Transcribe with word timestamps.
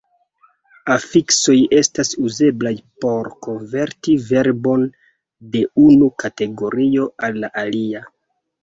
Afiksoj 0.93 1.57
estas 1.81 2.09
uzeblaj 2.29 2.73
por 3.05 3.31
konverti 3.49 4.17
verbon 4.33 4.89
de 5.53 5.67
unu 5.87 6.11
kategorio 6.27 7.11
al 7.31 7.41
la 7.47 7.55
alia. 7.67 8.05